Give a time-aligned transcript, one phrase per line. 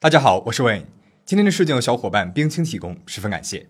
[0.00, 0.84] 大家好，我是 Wayne。
[1.24, 3.66] 今天的事件由小伙伴冰清提供，十分感谢。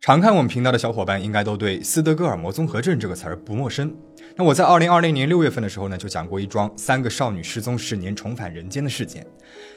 [0.00, 3.94] 常看我们频道的小伙伴应该都对斯德哥尔摩综合症这个词儿不陌生。
[4.34, 9.26] 那我在二零二零年六月份的时候呢，就讲过一桩三个少女失踪十年重返人间的事件。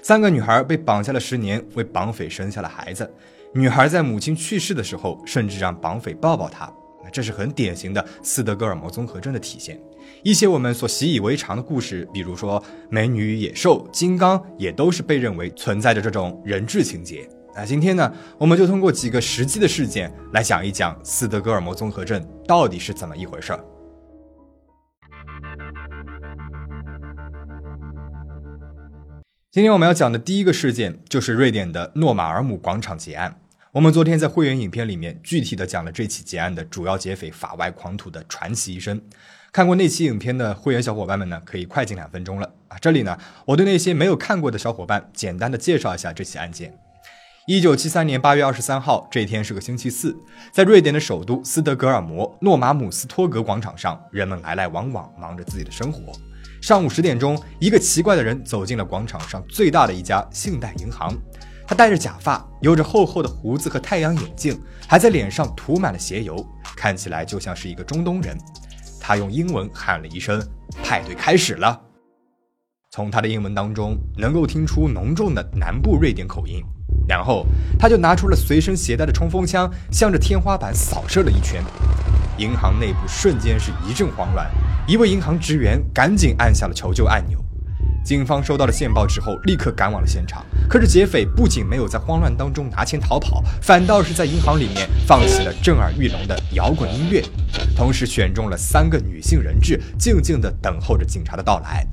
[0.02, 3.13] 三个女孩被绑架了十年，为绑匪生下了孩子。
[3.54, 6.73] 女孩在母亲去世的时候，甚至让绑匪抱抱她。
[7.12, 9.80] 这是很典型的斯德哥尔摩综合症的体现。
[10.23, 17.27] 一些我们所习以为常的故事，比如说《美女与野兽》《金刚》，也都是被认为存在着这种人质情节。
[17.55, 23.63] 那今天呢，我们就通过几个实际的事件来讲一讲斯德哥尔摩综合症到底是怎么一回事儿。
[29.52, 33.40] 今天我们要讲的第一个事件就是瑞典的诺马尔姆广场劫案。
[33.72, 39.00] 我们昨天在会员影片里面具体的讲了这起劫案的主要劫匪法外狂徒的传奇一生。
[39.52, 42.77] 看过那期影片的会员小伙伴们呢，可以快进两分钟了啊！
[42.82, 46.76] 这里呢，我对那些没有看过的小伙伴简单的介绍一下这起案件。
[47.46, 50.18] 一九七三年八月二十三号这天是个星期四，
[50.52, 56.12] 在瑞典的首都斯德哥尔摩诺马姆斯托格广场上，人们来来往往，忙着自己的生活。
[56.60, 61.15] 上午十点钟，一个奇怪的人走进了广场上最大的一家信贷银行。
[61.70, 66.44] 他戴着假发，有着厚厚的胡子和太阳眼镜，还在脸上涂满了鞋油，
[66.75, 68.35] 看起来就像是一个中东人。
[69.00, 70.44] 他用英文喊了一声
[70.84, 71.79] ：“派对开始了。”
[72.90, 76.59] 从他的英文当中能够听出浓重的南部瑞典口音。
[77.07, 77.45] 然后
[77.78, 81.63] 他就拿出了随身携带的冲锋枪，向着天花板扫射了一圈。
[82.40, 84.50] 银行内部瞬间是一阵慌乱，
[84.88, 87.40] 一位银行职员赶紧按下了求救按钮。
[88.03, 90.44] 警方收到了线报之后，立刻赶往了现场。
[90.68, 97.24] 可是劫匪不仅没有在慌乱当中拿钱逃跑，反倒是在银行里面放起了震耳欲聋的摇滚音乐，
[97.75, 101.86] 同时选中了三个女性人质，静静地等候着警察的到来。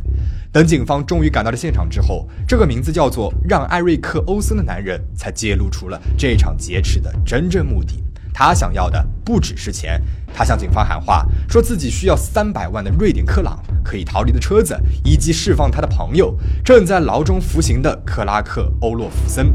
[0.52, 8.02] 等警方终于赶到了现场之后，这个名字叫做让·艾瑞克·欧森的男人才揭露出了这场劫持的真正目的。
[8.38, 9.98] 他想要的不只是钱，
[10.34, 19.50] 他向警方喊话，说自己需要三百万的瑞典克朗、可以逃离的车子，以及释放他的朋友正在牢中服刑的克拉克·欧洛夫森。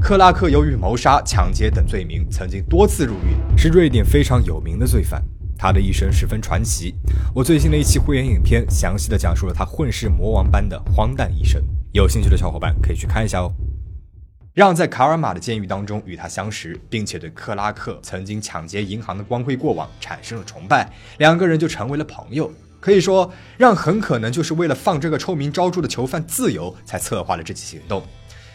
[0.00, 5.22] 克拉克由于谋杀、抢劫等罪名，曾经多次入狱，是瑞典非常有名的罪犯。
[5.58, 6.94] 他的一生十分传奇。
[7.34, 13.52] 我最新的一期会员影片详细的讲述了他混世魔王般的荒诞一生，有兴趣的小伙伴可以去看一下哦。
[14.58, 22.52] 让在卡尔玛的监狱当中与他相识，并且对克拉克曾经抢劫银行的光辉过往产生了崇拜，两个人就成为了朋友。
[22.80, 28.02] 可以说，让很可能就是为了放这个臭名昭著的囚犯自由，才策划了这起行动。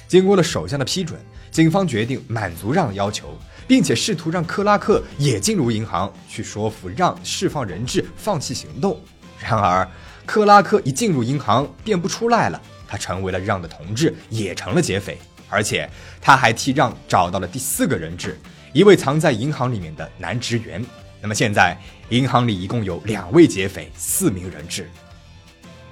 [0.06, 1.18] 经过了首相的批准，
[1.50, 9.00] 警方决定满足让的要求，并且试图让克拉克也进入银行，去说服让释放人质，放弃行动。
[9.40, 9.90] 然而，
[10.26, 15.18] 克拉克一进入银行便不出来了，他成为了让的同志，也成了劫匪。
[15.54, 15.88] 而且
[16.20, 18.36] 他还替让找到了第四个人质，
[18.74, 20.84] 一位藏在银行里面的男职员。
[21.22, 21.78] 那么现在
[22.10, 24.90] 银行里一共有两位劫匪，四名人质。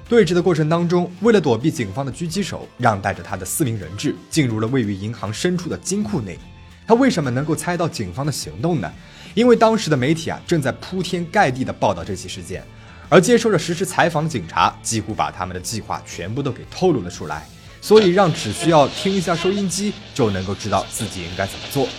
[0.09, 6.37] 对峙的过程当中，为了躲避警方的狙击手，让带着他的四名人质进入了位于银行深处的金库内。
[6.85, 8.91] 他为什么能够猜到警方的行动呢？
[9.35, 12.61] 因为当时的媒体啊正在铺天盖地的报道这起事件，
[13.07, 17.47] 而接受着实时采访的警察几乎把他们的计划全部都给透露了出来。
[17.81, 21.89] 所以，让只需要听一下收音机就能够知道自己应该怎么做。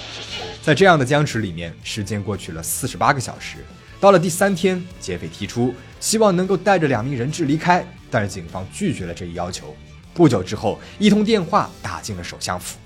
[0.62, 3.56] 在这样的僵持里面，时间过去了四十八个小时。
[3.98, 9.74] 到了第三天，劫匪提出希望能够带着两名人质离开，但是警方拒绝了这一要求。
[10.14, 12.78] 不久之后，一通电话打进了首相府。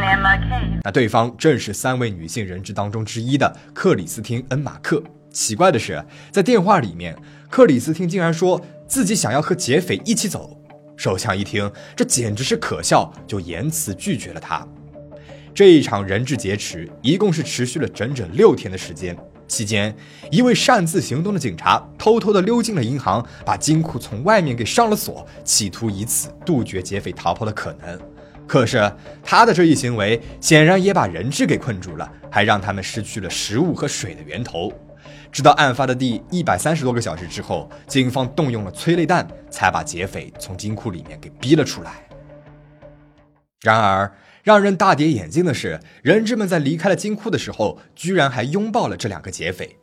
[0.00, 0.80] Emma Kay.
[0.84, 5.02] 那对方正是三位女性人质当中之一的克里斯汀·恩马克。
[5.30, 6.02] 奇怪的是，
[6.32, 7.14] 在电话里面，
[7.50, 8.64] 克里斯汀竟然说。
[8.88, 10.58] 自己想要和劫匪一起走，
[10.96, 14.66] 首相一听，这简直是可笑，就严词拒绝了他。
[15.54, 19.14] 这一场人质劫持一共是持续了整整六天的时间，
[19.46, 19.94] 期间，
[20.30, 28.00] 一位擅自行动的警察偷偷的溜进了银行，把金库从外面给上了锁，企图以此杜绝劫匪逃跑的可能。
[28.46, 28.90] 可是
[29.22, 34.72] 他的这一行为显然也把人质给困住了，还让他们失去了食物和水的源头。
[35.30, 42.08] 直到案发的第一百三十多个小时之后，警方动用了催泪弹，才把劫匪从金库里面给逼了出来。
[43.60, 49.76] 然而，让人大跌眼镜的是，人质们在离开了金库的时候，居然还拥抱了这两个劫匪。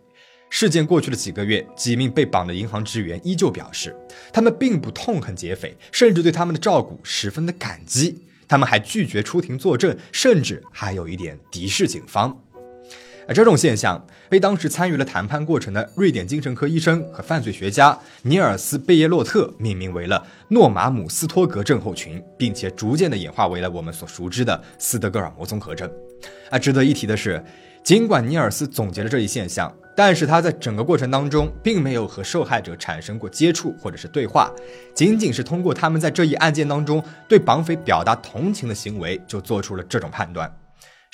[0.50, 3.96] 事件过去了几个月，几名被绑的银行职员依旧表示，
[4.32, 8.24] 他们并不痛恨劫匪，甚至对他们的照顾十分的感激。
[8.48, 12.45] 他们还拒绝出庭作证，甚至还有一点敌视警方。
[13.28, 25.90] 而这种现象被当时参与了谈判过程的瑞典精神科医生和犯罪学家尼尔斯·贝耶洛特命名为了诺马姆斯托格症候群，并且逐渐的演化为了我们所熟知的斯德哥尔摩综合症。
[26.50, 27.44] 啊，值得一提的是，
[27.84, 34.52] 尽管尼尔斯总结了这一现象，但是他在整个过程当中并没有和受害者产生过接触或者是对话，
[34.94, 40.52] 仅仅是通过他们在这一案件当中对绑匪表达同情的行为，就做出了这种判断。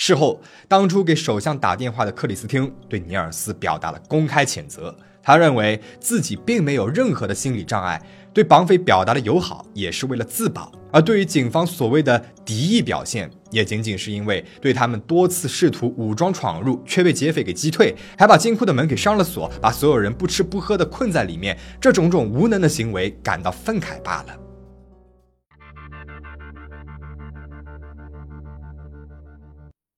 [0.03, 4.95] 事后，当初给首相打电话的克里斯汀对尼尔斯表达了公开谴责。
[5.21, 8.01] 他认为自己并没有任何的心理障碍，
[8.33, 10.71] 对绑匪表达的友好也是为了自保。
[10.92, 24.36] 而对于警方所谓的敌意表现，也仅仅是因为对他们多次试图武装闯入却被劫匪给击退，还把金库的门给上了锁，把所有人不吃不喝的困在里面，这种种无能的行为感到愤慨罢了。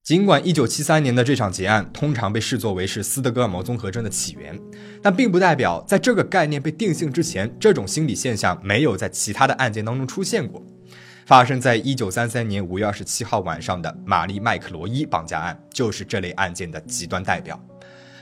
[0.03, 4.59] 尽管1973年的这场劫案通常被视作为是斯德哥尔摩综合征的起源，
[5.01, 10.61] 但并不代表在这个概念被定性之前，这种心理现象没有在其他的案件当中出现过。
[11.25, 17.57] 发生在1933年5月27号晚上的玛丽麦克罗伊绑架案就是这类案件的极端代表。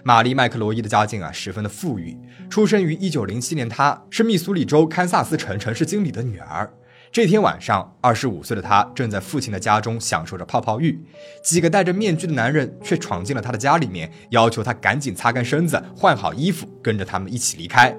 [0.04, 2.16] 玛丽麦克罗伊的家境啊十分的富裕，
[2.48, 6.72] 出生于1907年，她是密苏里州堪萨斯城城市经理的女儿。
[7.14, 10.98] 这天晚上，二十五岁的他正在父亲的家中享受着泡泡浴，
[11.44, 17.94] 几个戴着面具的男人却闯进了他的家里面，要求他赶紧擦干身子，换好衣服，跟着他们一起离开。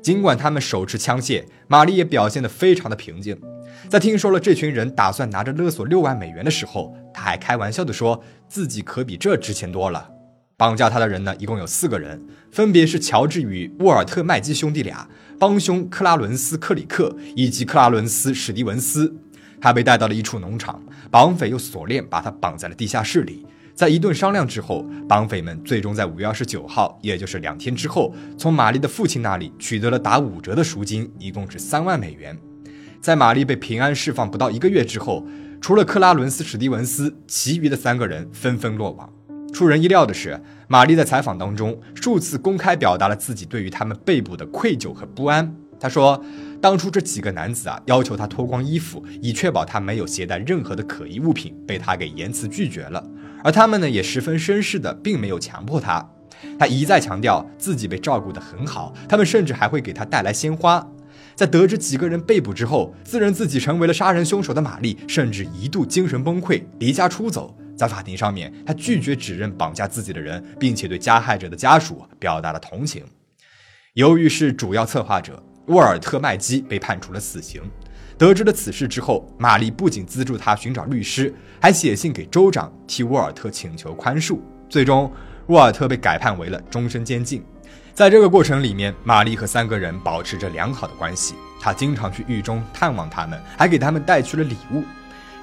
[0.00, 3.38] 尽管他们手持枪械，玛丽也表现得非常的平静。
[3.90, 10.12] 在听说了这群人打算拿着勒索六万美元的时候，他还开玩笑地说自己可比这值钱多了。
[10.56, 15.06] 绑架他的人呢，一共有四个人，分别是乔治与沃尔特麦基兄弟俩。
[15.38, 19.14] 帮凶克拉伦斯·克里克以及克拉伦斯·史蒂文斯，
[19.60, 23.44] 他被带到了一处农场，绑匪用锁链把他绑在了地下室里。
[23.74, 32.38] 在一顿商量之后，绑匪们最终在五月二十九号，也就是两天之后，从玛丽的父亲那里取得了打五折的赎金，一共是三万美元。
[33.02, 35.26] 在玛丽被平安释放不到一个月之后，
[35.60, 39.12] 除了克拉伦斯·史蒂文斯，其余的三个人纷纷落网。
[39.56, 40.38] 出人意料的是，
[40.68, 45.50] 玛丽在采访当中数次公开表达了自己对于他们被捕的愧疚和不安。
[45.80, 46.22] 她说，
[46.60, 53.02] 当初这几个男子啊要求她脱光衣服，以确保她没有携带任何的可疑物品，被她给严词拒绝了。
[53.42, 56.06] 而他们呢也十分绅士的，并没有强迫她。
[56.58, 60.86] 她一再强调自己被照顾得很好，他们甚至还会给她带来鲜花。
[61.34, 67.56] 在得知几个人被捕之后，自认自己成为了杀人凶手的玛丽，甚至一度精神崩溃，离家出走。
[67.76, 73.04] 在法庭上面，他拒绝指认绑架自己的人，并且对加害者的家属表达了同情。
[73.94, 77.62] 由于是主要策划者，沃尔特麦基被判处了死刑。
[78.18, 84.38] 得知了此事之后，玛丽不仅资助他寻找律师，还写信给州长替沃尔特请求宽恕。
[84.70, 85.12] 最终，
[85.48, 87.44] 沃尔特被改判为了终身监禁。
[87.92, 94.82] 在这个过程里面，玛丽和三个人保持着良好的关系，她经常去狱中探望他们，还给他们带去了礼物。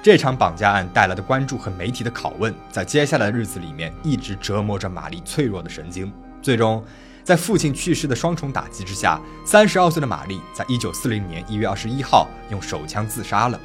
[0.04, 6.12] 这场绑架案带来的关注和媒体的拷问，在接下来的日子里面一直折磨着玛丽脆弱的神经。
[6.42, 6.84] 最终，
[7.24, 13.58] 在父亲去世的双重打击之下，三十二岁的玛丽在一九四零年一月二十一号用手枪自杀了。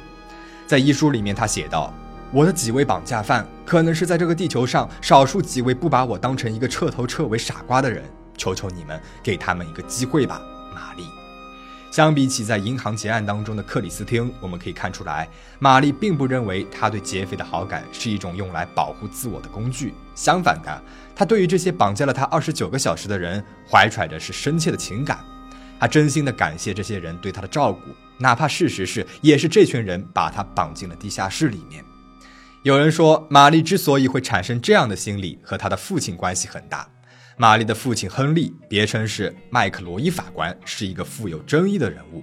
[0.66, 1.92] 在遗书里面，他写道
[2.32, 8.02] ：“我的几位绑架犯可能是在这个地球上少数几位不把我当成一个彻头彻尾傻瓜的人。
[8.38, 10.40] 求求你们，给他们一个机会吧，
[10.74, 11.04] 玛丽。”
[11.90, 15.28] 相比起在银行劫案当中的克里斯汀，我们可以看出来，
[15.58, 19.92] 玛丽并不认为他对劫匪的好感是一种用来保护自我的工具。
[20.14, 20.82] 相反的，
[21.16, 25.18] 他对于这些绑架了他二十九个小时的人，怀揣着是深切的情感。
[25.80, 27.80] 他真心的感谢这些人对他的照顾，
[28.18, 31.84] 哪怕事实是也是这群人把他绑进了地下室里面。
[32.62, 36.86] 有人说，玛丽之所以会产生这样的心理，和他的父亲关系很大。
[37.40, 42.22] 玛丽的父亲亨利，别称是麦克罗伊法官，是一个富有争议的人物。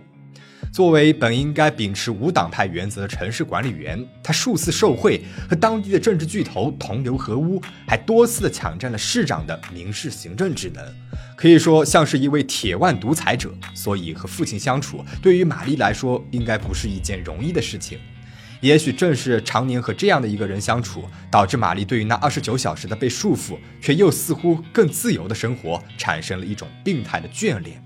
[0.72, 10.86] 作为本应该秉持无党派原则的城市管理员，他数次受贿，和当地的政治巨头同流合污，还多次的抢占了市长的民事行政职能，
[11.36, 13.52] 可以说像是一位铁腕独裁者。
[13.74, 17.98] 所以和父亲相处，对于玛丽来说，应该不是一件容易的事情。
[18.62, 27.84] 也许正是常年和这样的一个人相处，导致玛丽对于那二十九小时的被束缚却又似乎更自由的生活，产生了一种病态的眷恋。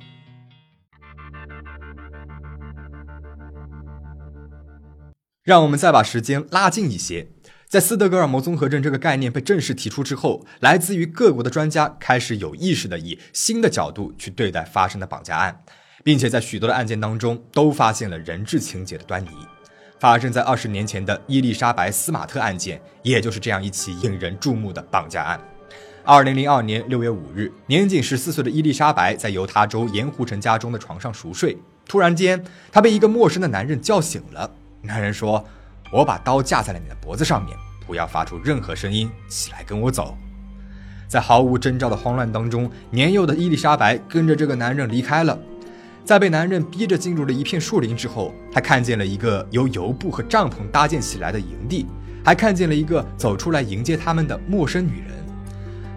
[5.43, 7.27] 让我们再把时间拉近一些，
[7.67, 15.63] 在斯德哥尔摩综合症这个概念被正式提出之后，来自于各国的专家开始有意识的以新的角度去对待发生的绑架案，
[16.03, 19.29] 并且在许多的案件当中都发现了人质情节的端倪。
[20.01, 25.39] 发生在二十年前的伊丽莎白·斯马特案件，也就是这样一起引人注目的绑架案。
[26.03, 31.55] 二零零二年六月五日，年仅十四岁的伊丽莎白在犹他州盐湖城家中的床上熟睡，
[31.87, 34.49] 突然间，她被一个陌生的男人叫醒了。
[34.81, 35.45] 男人说
[35.93, 37.55] ：“我把刀架在了你的脖子上面，
[37.85, 40.17] 不要发出任何声音，起来跟我走。”
[41.07, 45.37] 在毫无征兆的慌乱当中，年幼的伊丽莎白跟着这个男人离开了。
[46.11, 51.85] 在被男人逼着进入了一片树林之后，她看见了一个由油布和帐篷搭建起来的营地，
[52.21, 55.11] 还看见了一个走出来迎接他们的陌生女人。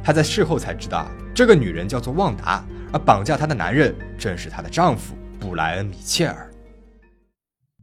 [0.04, 6.48] 她在事后才知道，这个女人叫做旺达，而绑架她的男人正是她的丈夫布莱恩·米切尔。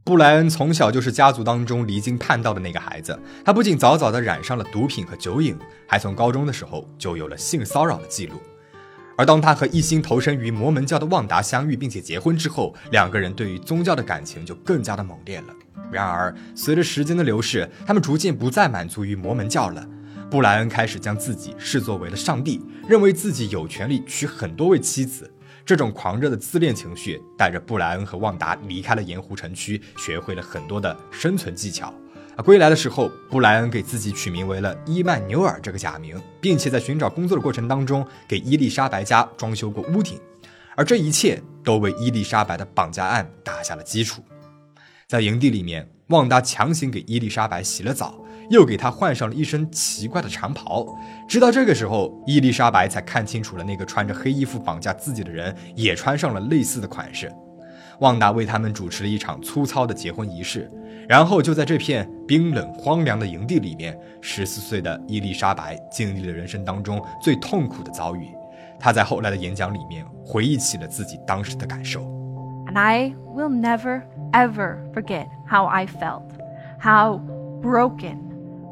[0.02, 5.54] 布莱恩从小就是家族当中离经叛道的那个孩子，他不仅早早的染上了毒品和酒瘾，
[5.86, 8.40] 还从高中的时候就有了性骚扰的记录。
[9.16, 15.54] 而当他和一心投身于摩门教的旺达相遇并且结婚之后，两个人对于宗教的感情就更加的猛烈了。
[15.90, 19.86] 然而，随着时间的流逝，他们逐渐不再满足于摩门教了。
[20.30, 25.30] 布莱恩开始将自己视作为了上帝，认为自己有权利娶很多位妻子。
[25.64, 31.94] 这种狂热的自恋情绪带着布莱恩和旺达离开了盐湖城区，学会了很多的生存技巧。
[32.36, 40.18] 而归来的时候，布莱恩给自己取名为了伊曼纽尔这个假名，并且在寻找工作的过程当中，给伊丽莎白家装修过屋顶。
[40.74, 44.22] 而这一切都为伊丽莎白的绑架案打下了基础。
[45.06, 48.18] 在营地里面，旺达强行给伊丽莎白洗了澡。
[48.50, 50.86] 又给她换上了一身奇怪的长袍，
[51.28, 57.32] 直到这个时候，伊丽莎白才看清楚了那个穿着黑衣服绑架自己的人也穿上了类似的款式。
[58.01, 60.69] 旺达为他们主持了一场粗糙的结婚仪式，
[61.07, 68.29] 然后就在这片冰冷荒凉的营地里面，十四岁的伊丽莎白经历了人生当中最痛苦的遭遇。
[68.79, 72.01] 她在后来的演讲里面回忆起了自己当时的感受。
[72.67, 76.23] And I will never ever forget how I felt,
[76.79, 77.21] how
[77.61, 78.27] broken.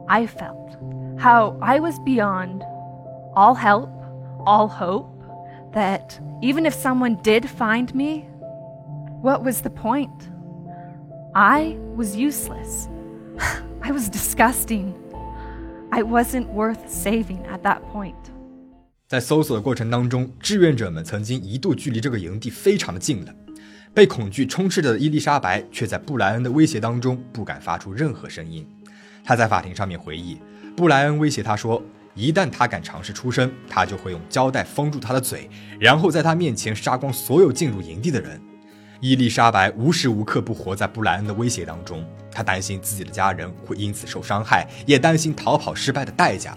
[0.07, 0.77] I felt,
[1.17, 2.61] how I was beyond
[3.35, 3.89] all help,
[4.45, 5.07] all hope,
[5.73, 8.25] that even if someone did find me,
[9.22, 10.30] what was the point?
[11.34, 12.88] I was useless.
[13.82, 14.94] I was disgusting.
[15.90, 18.14] I wasn't worth saving at that point.
[19.08, 23.34] 在搜索的过程当中，志愿者们曾经一度距离这个营地非常的近了。
[23.92, 28.64] 被恐惧充斥着的伊丽莎白，却在布莱恩的威胁当中不敢发出任何声音。
[29.24, 30.38] 他在法庭上面回忆，
[30.76, 31.82] 布莱恩威胁他说，
[32.14, 35.50] 一旦他敢尝试出声，他就会用胶带封住他的嘴，
[35.80, 38.40] 然后在他面前杀光所有进入营地的人。
[39.00, 46.54] 伊丽莎白无时无刻不活在布莱恩的威胁当中，她担心自己的家人会因此受伤害，也担心逃跑失败的代价。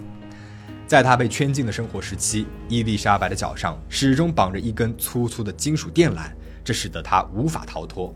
[0.86, 6.30] 在她被圈禁的生活时期，伊丽莎白的脚上始终绑着一根粗粗的金属电缆，
[6.66, 8.14] 这使得他无法逃脱。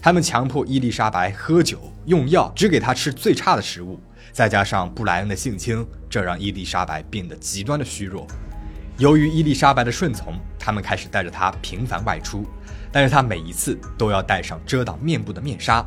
[0.00, 3.98] 他们强迫伊丽莎白喝酒、用药，只给她吃最差的食物，
[4.30, 8.28] 再加上布莱恩的性侵，这让伊丽莎白变得极端的虚弱。
[8.96, 12.46] 由于伊丽莎白的顺从，他们开始带着她频繁外出，
[12.96, 15.86] 但是他每一次都要戴上遮挡面部的面纱。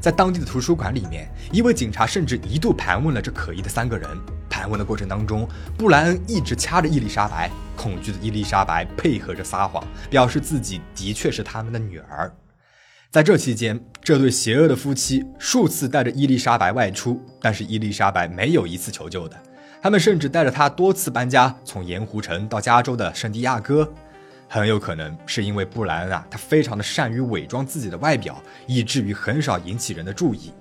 [0.00, 4.08] 在当地的图书馆里面，一位警察甚至一度盘问了这可疑的三个人。
[4.48, 12.32] 盘问的过程当中，布莱恩一直掐着伊丽莎白，恐惧的伊丽莎白配合着撒谎，表示自己的确是他们的女儿。
[13.10, 19.36] 在这期间，这对邪恶的夫妻数次带着伊丽莎白外出，但是伊丽莎白没有一次求救的。
[19.82, 23.92] 他们甚至带着她多次搬家，从盐湖城到加州的圣地亚哥。
[24.48, 30.52] 很有可能是因为布莱恩啊，他非常的善于伪装自己的外表，以至于很少引起人的注意。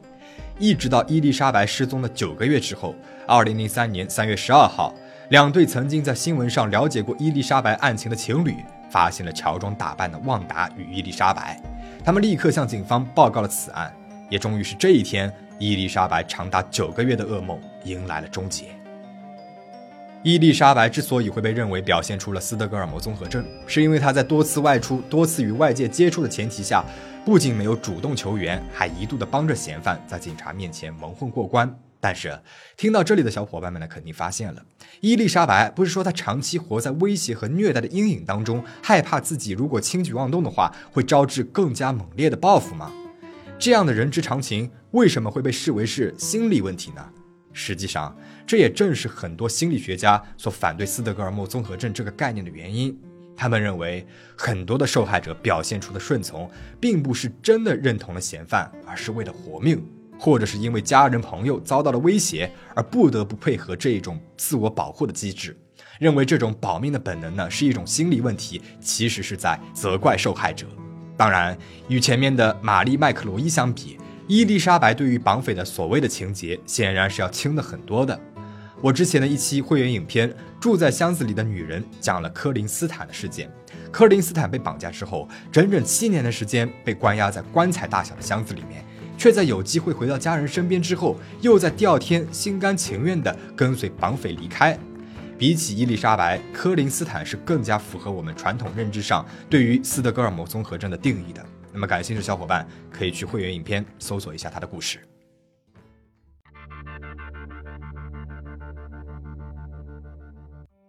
[0.60, 2.94] 一直到伊丽莎白失踪的九个月之后，
[3.26, 4.94] 二零零三年三月十二号，
[5.30, 8.56] 两对曾经在新闻上了解过伊丽莎白案情的情侣，
[8.90, 11.62] 发现了乔装打扮的旺达与伊丽莎白。
[12.04, 13.94] 他们立刻向警方报告了此案，
[14.30, 18.77] 也终于是这一天，伊丽莎白长达九个月的噩梦迎来了终结。
[20.28, 26.84] 伊丽莎白之所以会被认为表现出了斯德哥尔摩综合症，是因为她在多次外出、多次与外界接触的前提下，
[27.26, 31.74] 不仅没有主动求援，还一度的帮着嫌犯在警察面前蒙混过关。
[32.02, 32.38] 但是，
[32.76, 34.62] 听到这里的小伙伴们呢，肯定发现了，
[35.00, 42.92] 伊丽莎白不是说她长期活在威胁和虐待的阴影当中，害怕自己如果轻举妄动的话，会招致更加猛烈的报复吗？
[43.58, 47.02] 这样的人之常情，为什么会被视为是心理问题呢？
[47.60, 52.96] 实际上，这也正是很多心理学家所反对斯德哥尔摩综合症这个概念的原因。
[53.36, 54.06] 他们认为，
[54.38, 56.48] 很多的受害者表现出的顺从，
[56.80, 59.84] 并不是真的认同了嫌犯，而是为了活命。
[60.20, 65.56] 或者是因为家人朋友遭到了威胁而不得不配合这一种自我保护的机制，
[66.00, 70.66] 认为这种保命的本能呢是一种心理问题，其实是在责怪受害者。
[71.16, 73.98] 当然，与前面的玛丽麦克罗伊相比，
[74.28, 78.20] 伊丽莎白对于绑匪的所谓的情节显然是要轻的很多的。
[78.82, 80.30] 我之前的一期会员影片
[80.60, 83.50] 《住在箱子里的女人》讲了柯林斯坦的事件。
[83.90, 88.84] 柯林斯坦被绑架之后，整整七年的时间被关押在棺材大小的箱子里面，
[89.18, 94.78] 却在有机会回到家人身边之后，又在第二天心甘情愿地跟随绑匪离开。
[95.38, 101.44] 比起伊丽莎白，柯林斯坦是更加符合我们传统认知上对于斯德哥尔摩综合症的定义的。
[101.78, 105.00] 那么感兴趣的小伙伴可以去会员影片搜索一下他的故事。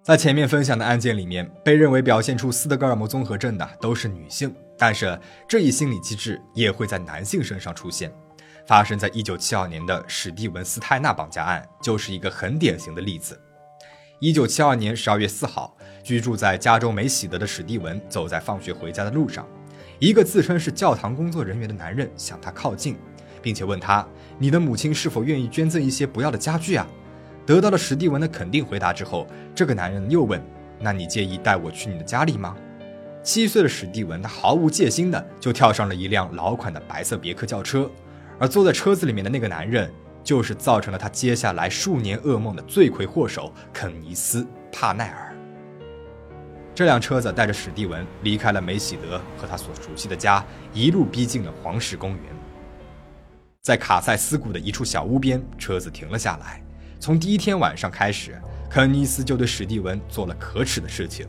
[0.02, 8.11] 在前面分享的案件里面，被认为表现出斯德哥尔摩综合症的都是女性，但是这一心理机制也会在男性身上出现。
[8.66, 13.38] 发生在一九七二年的史蒂文斯泰纳绑架案就是一个很典型的例子。
[14.21, 19.47] 一九七二年十二月四号，居住在加州梅喜德的史蒂文走在放学回家的路上，
[19.98, 22.96] 一个自称是教堂工作人员的男人向他靠近，
[23.42, 24.06] 并且问他
[24.38, 26.86] ：“你的母亲是否愿意捐赠一些不要的家具啊？”
[27.44, 30.40] 得到了史蒂文的肯定回答之后，这个男人又问
[30.78, 32.56] ：“那你介意带我去你的家里吗？”
[33.24, 37.90] 七岁的史蒂文他毫无戒心的就跳上了一辆老款的白色别克轿车，
[38.38, 39.90] 而坐在车子里面的那个男人
[40.22, 45.27] 就是造成了他接下来数年噩梦的罪魁祸首肯尼斯·帕奈尔。
[46.78, 52.23] 这辆车子带着史蒂文离开了梅喜德和他所熟悉的家，一路逼近了黄石公园。
[53.62, 56.62] 在卡塞斯谷的一处小屋边，车子停了下来。
[57.00, 61.26] 从第一天晚上开始，肯尼斯就对史蒂文做了可耻的事情。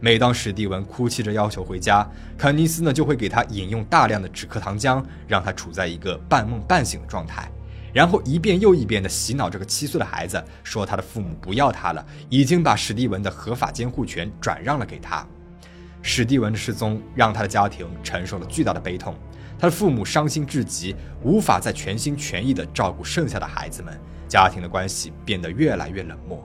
[0.00, 7.50] 每当史蒂文哭泣着要求回家，肯尼斯呢就会给他饮用大量的止咳糖浆，让他处在一个半梦半醒的状态，
[7.92, 15.26] 然后一遍又一遍地洗脑这个七岁的孩子，说他的父母不要他了，已经把史蒂文的合法监护权转让了给他。
[16.02, 19.14] 史蒂文的失踪让他的家庭承受了巨大的悲痛，
[19.58, 23.98] 他的父母伤心至极，无法再全心全意地照顾剩下的孩子们。
[24.26, 26.42] 家庭的关系变得越来越冷漠。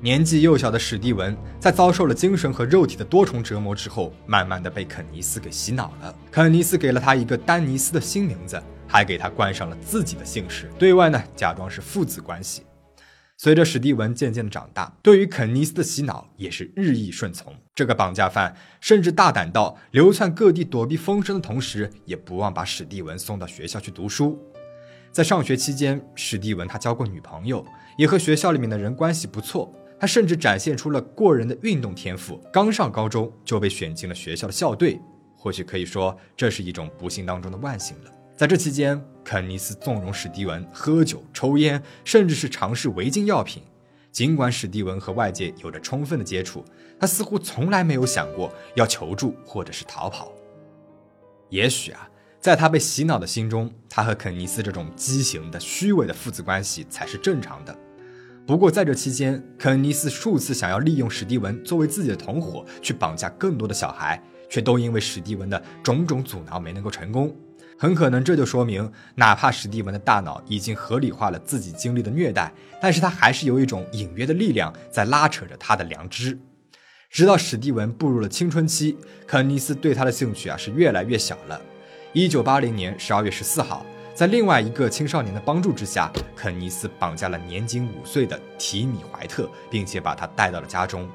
[0.00, 6.14] 年纪幼小的史蒂文在遭受了精神和肉体的多重折磨之后，慢慢的被肯尼斯给洗脑了。
[6.30, 12.62] 肯尼斯给了他一个丹尼斯的新名字，还给他冠上了自己的姓氏，对外呢假装是父子关系。
[13.36, 17.54] 随着史蒂文渐渐的长大，对于肯尼斯的洗脑也是日益顺从。
[17.72, 24.36] 这个绑架犯甚至大胆到流窜各地躲避风声的同时，也不忘把史蒂文送到学校去读书。
[25.12, 27.64] 在上学期间，史蒂文他交过女朋友，
[27.96, 29.72] 也和学校里面的人关系不错。
[30.00, 35.00] 他甚至展现出了过人的运动天赋，刚上高中就被选进了学校的校队。
[35.36, 38.10] 或许可以说，这是一种不幸当中的万幸了。
[38.38, 43.64] 在这期间，肯尼斯纵容史蒂文喝酒、抽烟，甚至是尝试违禁药品。
[44.12, 46.64] 尽管史蒂文和外界有着充分的接触，
[47.00, 50.30] 他似乎从来没有想过要求助或者是逃跑。
[51.48, 52.08] 也许啊。
[52.40, 57.76] 在他被洗脑的心中，他和肯尼斯这种畸形的、虚伪的父子关系才是正常的。
[58.46, 67.34] 不过在这期间，肯尼斯数次想要利用史蒂文作为自己的同伙去绑架更多的小孩，却都因为史蒂文的种种阻挠没能够成功。
[67.80, 76.36] 很可能这就说明，哪怕史蒂文的大脑已经合理化了自己经历的虐待，但是他还是有一种隐约的力量在拉扯着他的良知。
[77.08, 81.60] 直到史蒂文步入了青春期，肯尼斯对他的兴趣啊是越来越小了。
[82.12, 91.08] 一九八零年十二月十四号，在另外一个青少年的帮助之下，肯尼斯绑架了年仅五岁的提米·怀特，并且把他带到了家中。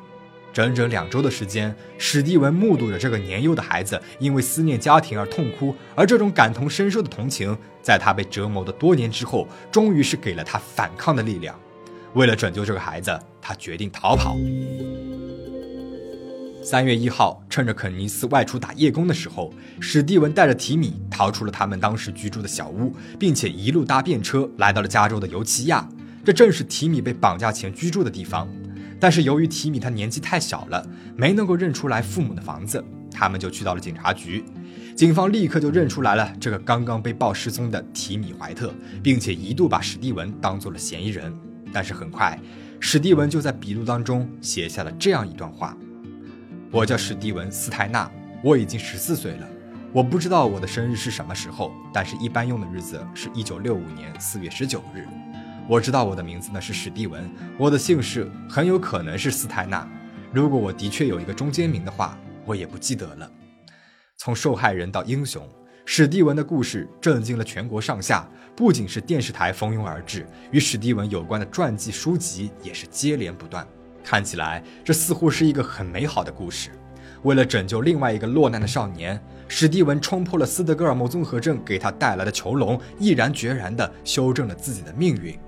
[0.53, 11.59] 整整两周的时间，史蒂文目睹着这个年幼的孩子因为思念家庭而痛哭，而这种感同身受的同情，在他被折磨的多年之后，终于是给了他反抗的力量。
[12.13, 14.37] 为了拯救这个孩子，他决定逃跑。
[16.63, 25.89] 三月一号，趁着肯尼斯外出打夜工的时候，史蒂文带着提米逃出了他们当时居住的小屋，并且一路搭便车来到了加州的尤其亚。
[26.23, 28.47] 这正是提米被绑架前居住的地方。
[29.03, 30.81] 但是由于提米他年纪太小了，
[31.17, 34.41] 没能够认出来父母的房子，他们就去到了警察局。
[34.95, 41.37] 警方立刻就认出来了这个刚刚被曝失踪的提米怀特，并且一度把史蒂文当做了嫌疑人。
[41.73, 42.39] 但是很快，
[42.79, 45.77] 史蒂文就在笔录当中写下了这样一段话。
[46.71, 48.09] 我叫史蒂文·斯泰纳，
[48.41, 49.45] 我已经十四岁了。
[49.91, 55.05] 我不知道我的生日是什么时候，但是一般用的日子是一九六五年四月十九日。
[55.67, 59.89] 我知道我的名字呢是史蒂文，我的姓氏很有可能是斯泰纳。
[60.31, 63.29] 如果我的确有一个中间名的话，我也不记得了。
[64.17, 65.47] 从受害人到英雄，
[65.85, 73.65] 史蒂文的故事震惊了全国上下，不仅是电视台蜂拥而至，与史蒂文有关的传记书籍也是接连不断。
[74.03, 76.71] 看起来这似乎是一个很美好的故事。
[77.23, 85.39] 为了拯救另外一个落难的少年，史蒂文冲破了斯德哥尔摩综合症给他带来的囚笼，毅然决然地修正了自己的命运。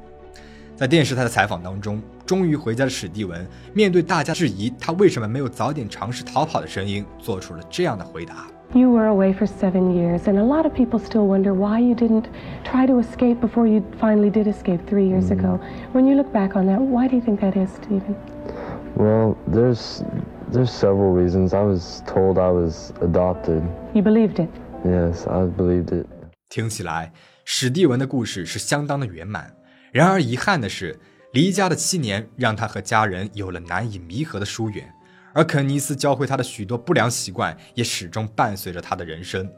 [0.76, 8.46] 在电视台的采访当中， 终于回家的史蒂文，面对大家质疑他为什么没有早点尝试逃跑的声音，做出了这样的回答。
[8.72, 12.26] You were away for seven years, and a lot of people still wonder why you didn't
[12.64, 15.58] try to escape before you finally did escape three years ago.
[15.92, 18.14] When you look back on that, why do you think that is, Stephen?
[18.96, 20.04] Well, there's
[20.52, 21.52] there's several reasons.
[21.52, 23.62] I was told I was adopted.
[23.92, 24.48] You believed it.
[24.84, 26.06] Yes, I believed it.
[26.48, 27.12] 听起来，
[27.44, 29.52] 史蒂文的故事是相当的圆满。
[29.95, 30.99] 然而遗憾的是，
[31.31, 34.93] 离家的七年让他和家人有了难以弥合的疏远，
[35.33, 39.49] 而肯尼斯教会他的许多不良习惯也始终伴随着他的人生。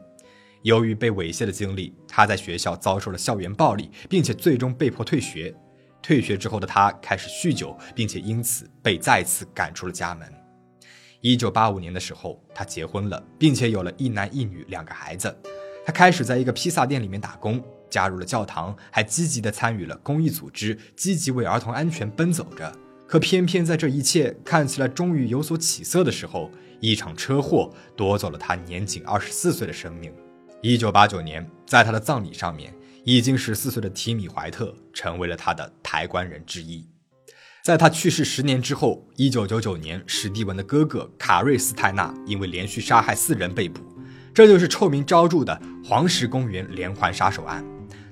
[0.62, 5.52] 由于被猥亵的经历，他在学校遭受了校园暴力，并且最终被迫退学。
[6.00, 10.32] 退学之后的他开始酗酒，并且因此被再次赶出了家门。
[11.20, 15.36] 一九八五年的时候，他结婚了，并且有了一男一女两个孩子。
[15.84, 22.72] 他开始在一个披萨店里面打工，加入了教堂，还积极地参与了公益组织，积极为儿童安全奔走着。
[23.06, 30.12] 可偏偏在这一切看起来终于有所起色的时候，一场车祸夺走了他年仅二十四岁的生命。
[30.60, 32.74] 一九八九年，在他的葬礼上面，
[33.04, 36.86] 已经十四岁的提米·怀特成为了他的抬棺人之一。
[37.64, 43.80] 在他去世十年之后，一九九九年，史蒂文的哥哥卡瑞斯泰纳因为连续杀害四人被捕，
[44.34, 47.64] 这就是臭名昭著的黄石公园连环杀手案。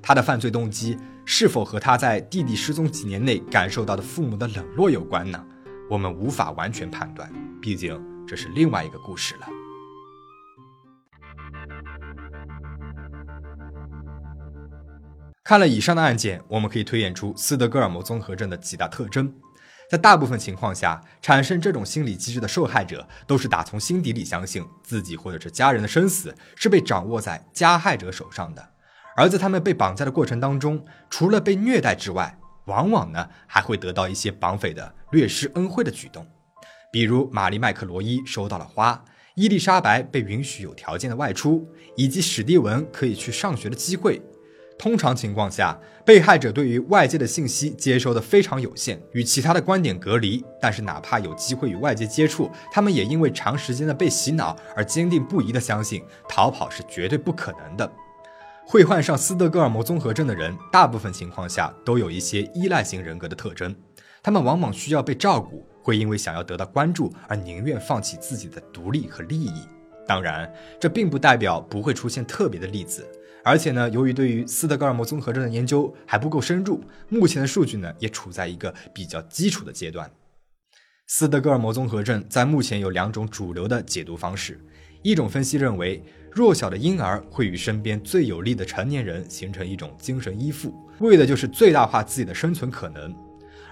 [0.07, 5.45] 他的犯罪动机是否和他在弟弟失踪几年内感受到的父母的冷落有关呢？
[5.91, 7.29] 我们无法完全判断，
[7.61, 9.49] 毕竟这是另外一个故事了。
[15.43, 19.35] 看了以上的案件，我们可以推演出斯德哥尔摩综合症的几大特征。
[19.91, 28.69] 在大部分情况下，产生这种心理机制的受害者都是打从心底里相信自己或者是家人的生死是被掌握在加害者手上的，
[29.17, 36.27] 而在他们被绑架的过程当中，除了被虐待之外，往往呢还会得到一些绑匪的略施恩惠的举动，
[36.93, 39.03] 比如玛丽麦克罗伊收到了花，
[39.35, 44.21] 伊丽莎白被允许有条件的外出，以及史蒂文可以去上学的机会。
[44.79, 50.45] 通常情况下，被害者对于外界的信息接收的非常有限，与其他的观点隔离。
[50.61, 57.91] 但是，哪怕有机会与外界接触，他们也因为长时间的被洗脑而坚定不移的相信逃跑是绝对不可能的。
[58.69, 63.73] 会患上斯德哥尔摩综合症的人，大部分情况下都有一些依赖型人格的特征，
[64.25, 69.53] 他们往往需要被照顾，会因为想要得到关注而宁愿放弃自己的独立和利益。
[70.05, 73.07] 当然，这并不代表不会出现特别的例子。
[73.45, 80.11] 而且呢，由于对于斯德哥尔摩综合症的研究还不够深入，目前的数据呢也处在一个比较基础的阶段。
[81.07, 84.61] 斯德哥尔摩综合症在目前有两种主流的解读方式，
[85.07, 93.15] 一种分析认为，弱小的婴儿会与身边最有力的成年人形成一种精神依附，为的就是最大化自己的生存可能，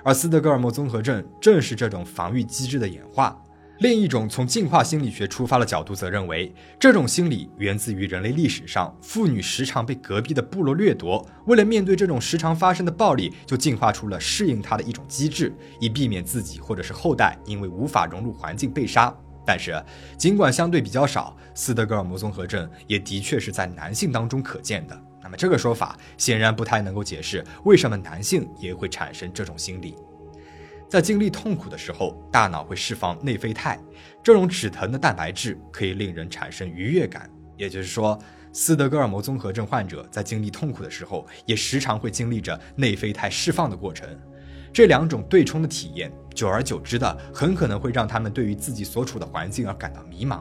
[0.04, 3.36] 而斯德哥尔摩综合症正是这种防御机制的演化。
[3.80, 19.12] 另一种从进化心理学出发的角度，则认为这种心理源自于人类历史上妇女时常被隔壁的部落掠夺，为了面对这种时常发生的暴力，就进化出了适应它的一种机制，以避免自己或者是后代因为无法融入环境被杀。
[19.46, 19.82] 但是，
[20.16, 24.98] 尽管相对比较少，斯德哥尔摩综合症也的确是在男性当中可见的。
[25.22, 29.96] 那么，这个说法显然不太能够解释为什么男性也会产生这种心理。
[30.88, 33.78] 在经历痛苦的时候，大脑会释放内啡肽，
[34.22, 37.28] 这种止疼的蛋白质可以令人产生愉悦感。
[37.56, 38.18] 也就是说，
[38.52, 44.08] 斯德哥尔摩综合症患者在经历痛苦的时候，也时常会经历着内啡肽释放的过程。
[44.74, 50.40] 这两种对冲的体验，久而久之的，很可能会让他们对于自己所处的环境而感到迷茫。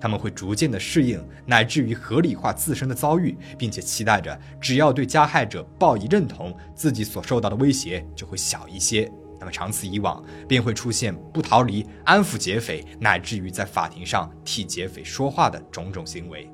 [0.00, 9.08] 他们会逐渐的适应，乃至于合理化自身的遭遇，并且期待着，只要对加害者报以认同，自己所受到的威胁就会小一些。
[9.38, 16.50] 那么长此以往，便会出现不逃离、安抚劫匪，乃至于在法庭上替劫匪说话的种种行为。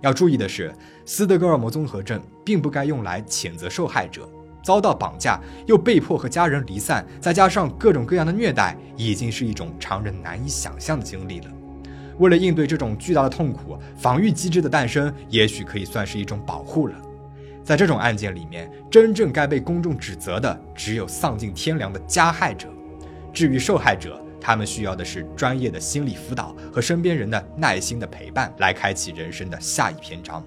[0.00, 0.72] 要注意的是，
[1.04, 4.28] 斯德哥尔摩综合症并不该用来谴责受害者。
[4.62, 11.46] 遭到绑架又被迫和家人离散，再加上各种各样的虐待，已经是一种常人难以想象的经历了。
[12.18, 16.94] 为了应对这种巨大的痛苦，防御机制的诞生也许可以算是一种保护了。
[17.64, 22.68] 在这种案件里面，真正该被公众指责的只有丧尽天良的加害者。
[23.32, 30.44] 至于受害者，他们需要的是专业的心理辅导和身边人的耐心的陪伴，来开启人生的下一篇章。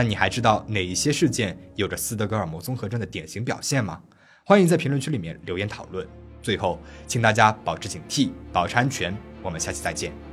[0.00, 4.00] 那你还知道哪一些事件有着斯德哥尔摩综合症的典型表现吗？
[4.46, 6.08] 欢迎在评论区里面留言讨论。
[6.40, 9.14] 最后，请大家保持警惕，保持安全。
[9.42, 10.29] 我们下期再见。